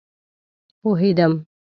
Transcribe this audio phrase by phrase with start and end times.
[0.81, 1.33] پوهيدم